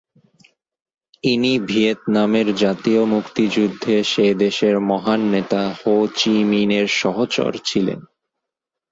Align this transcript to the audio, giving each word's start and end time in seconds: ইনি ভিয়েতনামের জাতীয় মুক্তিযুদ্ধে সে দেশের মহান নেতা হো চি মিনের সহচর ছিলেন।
ইনি 1.23 1.53
ভিয়েতনামের 1.59 2.47
জাতীয় 2.55 3.01
মুক্তিযুদ্ধে 3.05 3.95
সে 4.03 4.27
দেশের 4.33 4.75
মহান 4.81 5.21
নেতা 5.31 5.63
হো 5.79 5.95
চি 6.17 6.33
মিনের 6.43 6.87
সহচর 7.01 7.51
ছিলেন। 7.65 7.99